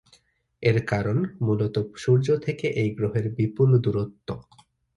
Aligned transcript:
এর 0.63 0.77
কারণ 0.85 1.17
প্রধানত 1.37 1.75
সূর্য 1.95 2.27
থেকে 2.37 2.65
এই 2.81 2.89
গ্রহের 2.97 3.25
বিপুল 3.37 3.69
দূরত্ব। 3.77 4.27